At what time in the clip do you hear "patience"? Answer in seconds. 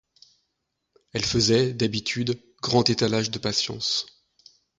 3.37-4.07